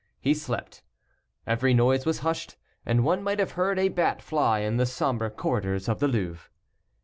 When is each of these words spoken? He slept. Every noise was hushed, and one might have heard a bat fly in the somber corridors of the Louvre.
He 0.19 0.33
slept. 0.33 0.81
Every 1.45 1.75
noise 1.75 2.07
was 2.07 2.21
hushed, 2.21 2.57
and 2.87 3.03
one 3.03 3.21
might 3.21 3.37
have 3.37 3.51
heard 3.51 3.77
a 3.77 3.89
bat 3.89 4.19
fly 4.19 4.61
in 4.61 4.77
the 4.77 4.87
somber 4.87 5.29
corridors 5.29 5.87
of 5.87 5.99
the 5.99 6.07
Louvre. 6.07 6.49